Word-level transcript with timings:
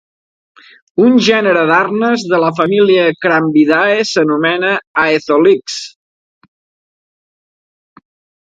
Un 1.07 1.17
gènere 1.25 1.65
d'arnes 1.71 2.23
de 2.31 2.39
la 2.43 2.49
família 2.61 3.03
Crambidae 3.25 4.01
s'anomena 4.13 4.73
Aetholix. 5.05 5.77